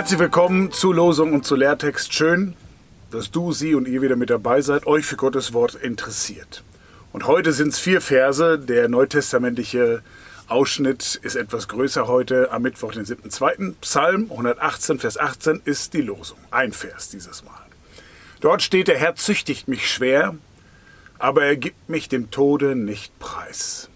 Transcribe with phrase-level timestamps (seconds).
[0.00, 2.14] Herzlich willkommen zu Losung und zu Lehrtext.
[2.14, 2.56] Schön,
[3.10, 6.64] dass du, sie und ihr wieder mit dabei seid, euch für Gottes Wort interessiert.
[7.12, 8.58] Und heute sind es vier Verse.
[8.58, 10.00] Der neutestamentliche
[10.48, 13.74] Ausschnitt ist etwas größer heute am Mittwoch, den 7.2.
[13.82, 16.38] Psalm 118, Vers 18 ist die Losung.
[16.50, 17.60] Ein Vers dieses Mal.
[18.40, 20.34] Dort steht, der Herr züchtigt mich schwer,
[21.18, 23.90] aber er gibt mich dem Tode nicht preis.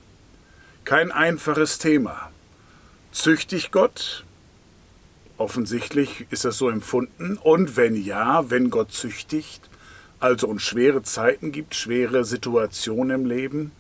[0.84, 2.30] Kein einfaches Thema.
[3.10, 4.26] Züchtigt Gott?
[5.36, 7.38] Offensichtlich ist das so empfunden.
[7.42, 9.68] Und wenn ja, wenn Gott züchtigt,
[10.20, 13.72] also uns schwere Zeiten gibt, schwere Situationen im Leben,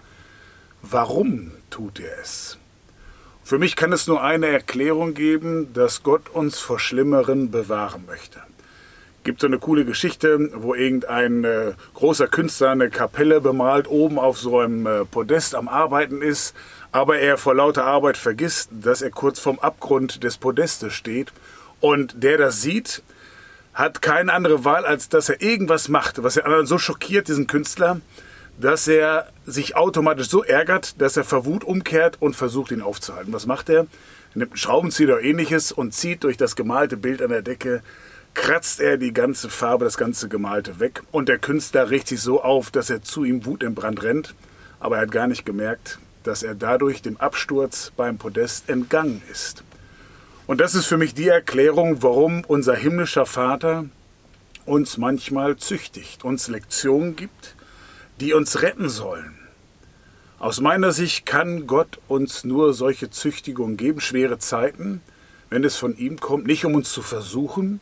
[0.82, 2.58] warum tut er es?
[3.42, 8.42] Für mich kann es nur eine Erklärung geben, dass Gott uns vor Schlimmeren bewahren möchte
[9.24, 14.38] gibt so eine coole Geschichte, wo irgendein äh, großer Künstler eine Kapelle bemalt, oben auf
[14.38, 16.54] so einem äh, Podest am Arbeiten ist,
[16.92, 21.32] aber er vor lauter Arbeit vergisst, dass er kurz vorm Abgrund des Podestes steht.
[21.80, 23.02] Und der das sieht,
[23.72, 27.46] hat keine andere Wahl, als dass er irgendwas macht, was er anderen so schockiert, diesen
[27.46, 28.00] Künstler,
[28.60, 33.32] dass er sich automatisch so ärgert, dass er vor Wut umkehrt und versucht, ihn aufzuhalten.
[33.32, 33.80] Was macht er?
[33.80, 33.86] Er
[34.34, 37.82] nimmt einen Schraubenzieher oder ähnliches und zieht durch das gemalte Bild an der Decke
[38.34, 41.02] kratzt er die ganze Farbe, das ganze Gemalte weg.
[41.10, 44.34] Und der Künstler regt sich so auf, dass er zu ihm Wut im Brand rennt.
[44.80, 49.64] Aber er hat gar nicht gemerkt, dass er dadurch dem Absturz beim Podest entgangen ist.
[50.46, 53.86] Und das ist für mich die Erklärung, warum unser himmlischer Vater
[54.66, 57.54] uns manchmal züchtigt, uns Lektionen gibt,
[58.20, 59.38] die uns retten sollen.
[60.38, 65.00] Aus meiner Sicht kann Gott uns nur solche Züchtigungen geben, schwere Zeiten,
[65.48, 67.80] wenn es von ihm kommt, nicht um uns zu versuchen,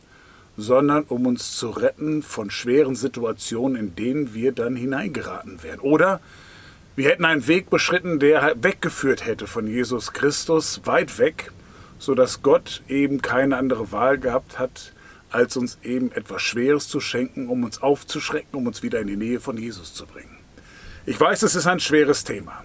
[0.57, 5.79] sondern um uns zu retten von schweren Situationen, in denen wir dann hineingeraten wären.
[5.79, 6.19] Oder
[6.95, 11.51] wir hätten einen Weg beschritten, der weggeführt hätte von Jesus Christus, weit weg,
[11.97, 14.93] sodass Gott eben keine andere Wahl gehabt hat,
[15.31, 19.17] als uns eben etwas Schweres zu schenken, um uns aufzuschrecken, um uns wieder in die
[19.17, 20.37] Nähe von Jesus zu bringen.
[21.07, 22.63] Ich weiß, es ist ein schweres Thema.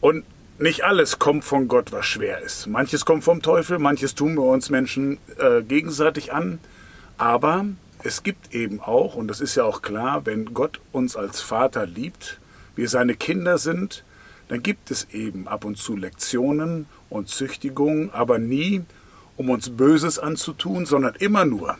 [0.00, 0.24] Und
[0.58, 2.66] nicht alles kommt von Gott, was schwer ist.
[2.66, 6.60] Manches kommt vom Teufel, manches tun wir uns Menschen äh, gegenseitig an.
[7.18, 7.66] Aber
[8.02, 11.86] es gibt eben auch, und das ist ja auch klar, wenn Gott uns als Vater
[11.86, 12.38] liebt,
[12.74, 14.04] wir seine Kinder sind,
[14.48, 18.84] dann gibt es eben ab und zu Lektionen und Züchtigungen, aber nie,
[19.36, 21.78] um uns Böses anzutun, sondern immer nur,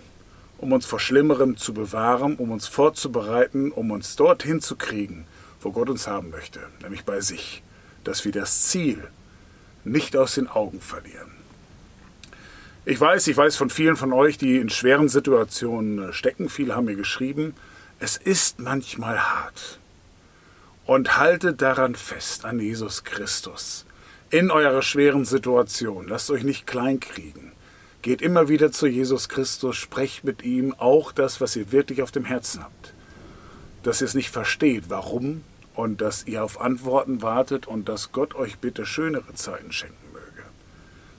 [0.58, 5.26] um uns vor Schlimmerem zu bewahren, um uns vorzubereiten, um uns dorthin zu kriegen,
[5.60, 7.62] wo Gott uns haben möchte, nämlich bei sich,
[8.04, 9.06] dass wir das Ziel
[9.84, 11.30] nicht aus den Augen verlieren.
[12.88, 16.48] Ich weiß, ich weiß von vielen von euch, die in schweren Situationen äh, stecken.
[16.48, 17.52] Viele haben mir geschrieben,
[17.98, 19.80] es ist manchmal hart.
[20.84, 23.86] Und haltet daran fest, an Jesus Christus.
[24.30, 26.06] In eurer schweren Situation.
[26.06, 27.50] Lasst euch nicht kleinkriegen.
[28.02, 32.12] Geht immer wieder zu Jesus Christus, sprecht mit ihm auch das, was ihr wirklich auf
[32.12, 32.94] dem Herzen habt.
[33.82, 35.42] Dass ihr es nicht versteht, warum
[35.74, 40.05] und dass ihr auf Antworten wartet und dass Gott euch bitte schönere Zeiten schenken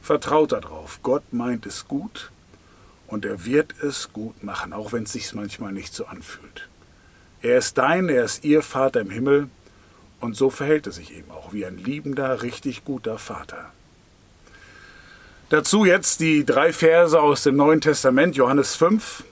[0.08, 1.02] Vertraut darauf.
[1.04, 2.32] Gott meint es gut
[3.08, 6.70] und er wird es gut machen, auch wenn es sich manchmal nicht so anfühlt.
[7.42, 9.50] Er ist dein, er ist ihr Vater im Himmel
[10.22, 13.74] und so verhält er sich eben auch wie ein liebender, richtig guter Vater.
[15.50, 19.26] Dazu jetzt die drei Verse aus dem Neuen Testament, Johannes 5,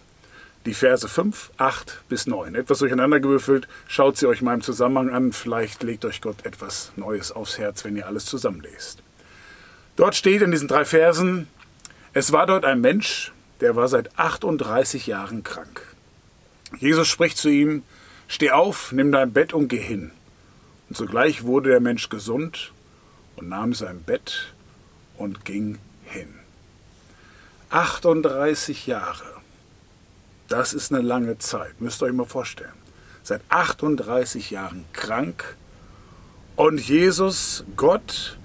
[0.65, 2.53] die Verse 5, 8 bis 9.
[2.53, 7.31] Etwas durcheinandergewürfelt, schaut sie euch mal im Zusammenhang an, vielleicht legt euch Gott etwas Neues
[7.31, 9.04] aufs Herz, wenn ihr alles zusammenlest.
[9.95, 11.47] Dort steht in diesen drei Versen,
[12.13, 15.81] es war dort ein Mensch, der war seit 38 Jahren krank.
[16.79, 17.83] Jesus spricht zu ihm,
[18.27, 20.11] steh auf, nimm dein Bett und geh hin.
[20.89, 22.73] Und sogleich wurde der Mensch gesund
[23.37, 24.53] und nahm sein Bett
[25.17, 26.33] und ging hin.
[27.69, 29.25] 38 Jahre.
[30.47, 32.71] Das ist eine lange Zeit, müsst ihr euch mal vorstellen.
[33.23, 35.55] Seit 38 Jahren krank
[36.55, 38.37] und Jesus, Gott,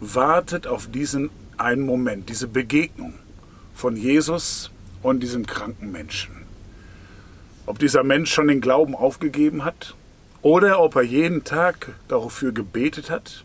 [0.00, 3.14] wartet auf diesen einen Moment, diese Begegnung
[3.74, 4.70] von Jesus
[5.02, 6.44] und diesem kranken Menschen.
[7.66, 9.94] Ob dieser Mensch schon den Glauben aufgegeben hat
[10.42, 13.44] oder ob er jeden Tag dafür gebetet hat,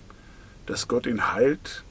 [0.66, 1.84] dass Gott ihn heilt.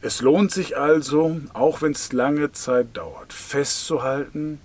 [0.00, 4.60] Es lohnt sich also, auch wenn es lange Zeit dauert, festzuhalten,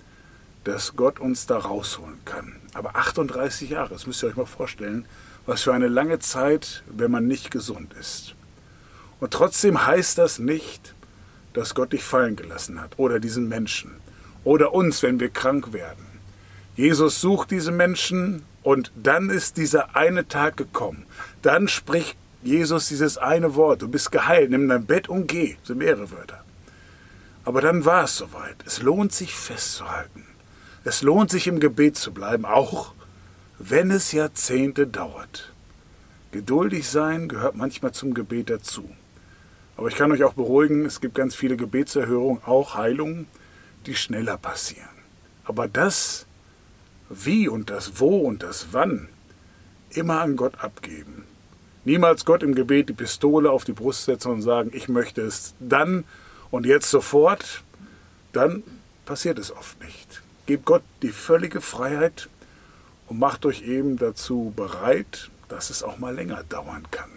[0.63, 2.56] dass Gott uns da rausholen kann.
[2.74, 5.06] Aber 38 Jahre, das müsst ihr euch mal vorstellen,
[5.45, 8.35] was für eine lange Zeit, wenn man nicht gesund ist.
[9.19, 10.95] Und trotzdem heißt das nicht,
[11.53, 13.91] dass Gott dich fallen gelassen hat oder diesen Menschen
[14.43, 16.05] oder uns, wenn wir krank werden.
[16.75, 21.05] Jesus sucht diese Menschen und dann ist dieser eine Tag gekommen.
[21.41, 25.55] Dann spricht Jesus dieses eine Wort, du bist geheilt, nimm dein Bett und geh.
[25.59, 26.43] Das sind mehrere Wörter.
[27.45, 28.55] Aber dann war es soweit.
[28.65, 30.25] Es lohnt sich festzuhalten.
[30.83, 32.93] Es lohnt sich im Gebet zu bleiben, auch
[33.69, 35.54] wenn es Jahrzehnte dauert.
[36.31, 38.89] Geduldig sein gehört manchmal zum Gebet dazu.
[39.77, 43.27] Aber ich kann euch auch beruhigen, es gibt ganz viele Gebetserhörungen, auch Heilungen,
[43.86, 44.89] die schneller passieren.
[45.45, 46.25] Aber das
[47.10, 49.07] Wie und das Wo und das Wann
[49.92, 51.24] immer an Gott abgeben.
[51.86, 55.54] Niemals Gott im Gebet die Pistole auf die Brust setzen und sagen, ich möchte es
[55.60, 56.04] dann
[56.51, 57.63] und jetzt sofort,
[58.33, 58.63] dann
[59.06, 60.21] passiert es oft nicht.
[60.48, 62.27] Gebt Gott die völlige Freiheit
[63.07, 67.09] und macht euch eben dazu bereit, dass es auch mal länger dauern kann.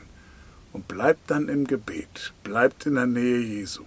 [0.72, 3.84] Und bleibt dann im Gebet, bleibt in der Nähe Jesu.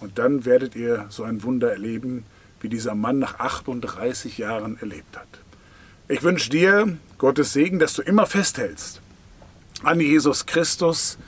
[0.00, 2.24] Und dann werdet ihr so ein Wunder erleben,
[2.60, 5.28] wie dieser Mann nach 38 Jahren erlebt hat.
[6.08, 9.00] Ich wünsche dir Gottes Segen, dass du immer festhältst
[9.82, 11.18] an Jesus Christus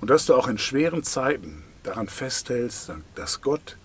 [0.00, 3.76] und dass du auch in schweren Zeiten daran festhältst, dass Gott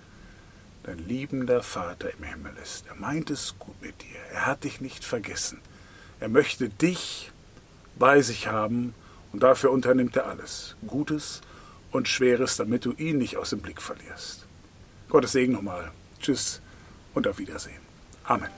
[0.83, 2.85] dein liebender Vater im Himmel ist.
[2.87, 4.19] Er meint es gut mit dir.
[4.31, 5.59] Er hat dich nicht vergessen.
[6.19, 7.31] Er möchte dich
[7.97, 8.93] bei sich haben
[9.31, 11.41] und dafür unternimmt er alles, Gutes
[11.91, 14.45] und Schweres, damit du ihn nicht aus dem Blick verlierst.
[15.09, 15.91] Gottes Segen nochmal.
[16.19, 16.61] Tschüss
[17.13, 17.81] und auf Wiedersehen.
[18.23, 18.49] Amen.